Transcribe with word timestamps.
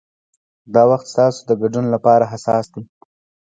دا 0.73 0.83
وخت 0.91 1.05
ستاسو 1.13 1.39
د 1.49 1.51
ګډون 1.61 1.85
لپاره 1.93 2.29
حساس 2.31 2.65
دی. 2.73 2.83